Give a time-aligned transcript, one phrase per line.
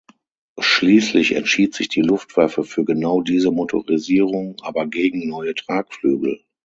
[0.59, 6.43] Schließlich entschied sich die Luftwaffe für genau diese Motorisierung aber gegen neue Tragflügel.